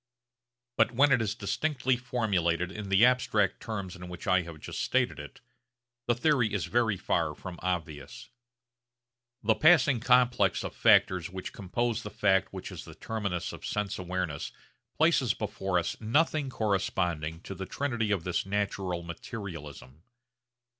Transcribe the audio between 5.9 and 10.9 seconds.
the theory is very far from obvious. The passing complex of